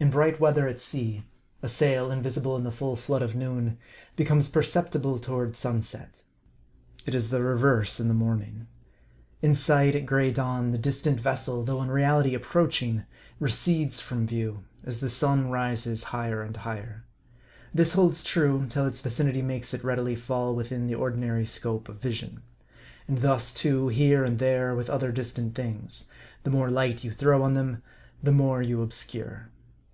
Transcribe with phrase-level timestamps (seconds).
[0.00, 1.24] In bright weather at sea,
[1.60, 3.78] a sail, invisible in the full flood of noon,
[4.14, 6.22] becomes perceptible toward sunset.
[7.04, 8.68] It is the re verse in the morning.
[9.42, 13.06] In sight at gray dawn, the distant vessel, though in reality approaching,
[13.40, 17.04] recedes from view, as the sun rises higher and higher.
[17.74, 22.00] This holds true, till its vicinity makes it readily fall within the ordinary scope of
[22.00, 22.44] vision.
[23.08, 26.08] And thus, too, here and there, with other distant things:
[26.44, 27.82] the more light you throw on them,
[28.22, 29.50] the more you obscure.